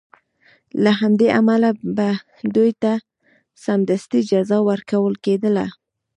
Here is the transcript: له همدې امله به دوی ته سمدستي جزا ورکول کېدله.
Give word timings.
له 0.83 0.91
همدې 1.01 1.27
امله 1.39 1.69
به 1.95 2.09
دوی 2.55 2.71
ته 2.81 2.91
سمدستي 3.65 4.19
جزا 4.31 4.57
ورکول 4.69 5.13
کېدله. 5.25 5.65